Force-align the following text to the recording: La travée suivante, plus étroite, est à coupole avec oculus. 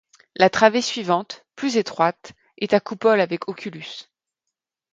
La 0.35 0.49
travée 0.49 0.81
suivante, 0.81 1.45
plus 1.55 1.77
étroite, 1.77 2.31
est 2.57 2.73
à 2.73 2.79
coupole 2.79 3.21
avec 3.21 3.47
oculus. 3.47 4.05